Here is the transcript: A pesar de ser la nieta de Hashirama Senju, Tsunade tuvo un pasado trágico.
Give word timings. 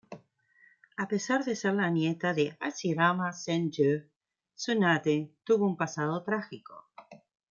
A 1.03 1.07
pesar 1.07 1.43
de 1.45 1.55
ser 1.55 1.73
la 1.79 1.89
nieta 1.97 2.33
de 2.33 2.45
Hashirama 2.59 3.31
Senju, 3.33 4.07
Tsunade 4.55 5.31
tuvo 5.43 5.67
un 5.67 5.77
pasado 5.77 6.23
trágico. 6.23 6.89